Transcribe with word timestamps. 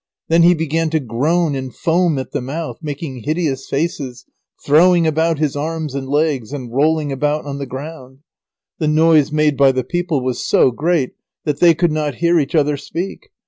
Then 0.29 0.41
he 0.41 0.55
began 0.55 0.89
to 0.89 0.99
groan 0.99 1.53
and 1.53 1.71
foam 1.75 2.17
at 2.17 2.31
the 2.31 2.41
mouth, 2.41 2.79
making 2.81 3.17
hideous 3.21 3.67
faces, 3.69 4.25
throwing 4.65 5.05
about 5.05 5.37
his 5.37 5.55
arms 5.55 5.93
and 5.93 6.09
legs, 6.09 6.51
and 6.51 6.73
rolling 6.73 7.11
about 7.11 7.45
on 7.45 7.59
the 7.59 7.67
ground. 7.67 8.21
The 8.79 8.87
noise 8.87 9.31
made 9.31 9.55
by 9.55 9.71
the 9.71 9.83
people 9.83 10.23
was 10.23 10.43
so 10.43 10.71
great 10.71 11.11
that 11.45 11.59
they 11.59 11.75
could 11.75 11.91
not 11.91 12.15
hear 12.15 12.39
each 12.39 12.55
other 12.55 12.77
speak. 12.77 13.29